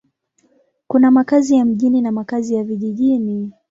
[0.87, 3.51] Kuna makazi ya mjini na makazi ya vijijini.